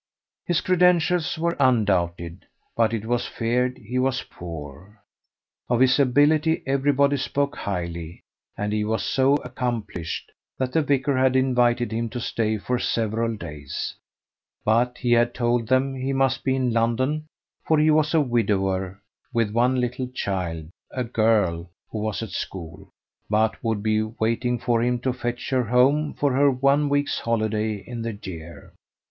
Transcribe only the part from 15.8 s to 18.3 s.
he must be in London, for he was a